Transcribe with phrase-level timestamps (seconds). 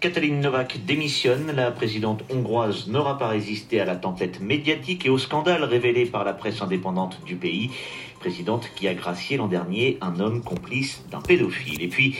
[0.00, 1.52] Katalin Novak démissionne.
[1.52, 6.24] La présidente hongroise n'aura pas résisté à la tempête médiatique et au scandale révélé par
[6.24, 7.70] la presse indépendante du pays.
[8.18, 11.80] Présidente qui a gracié l'an dernier un homme complice d'un pédophile.
[11.80, 12.16] Et puis,